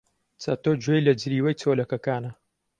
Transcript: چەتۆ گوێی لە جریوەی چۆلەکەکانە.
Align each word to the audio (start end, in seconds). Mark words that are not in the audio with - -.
چەتۆ 0.41 0.71
گوێی 0.83 1.05
لە 1.07 1.13
جریوەی 1.21 1.59
چۆلەکەکانە. 1.61 2.31